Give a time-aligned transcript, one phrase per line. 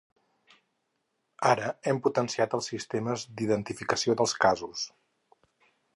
[1.49, 4.87] Ara hem potenciat els sistemes d’identificació dels casos.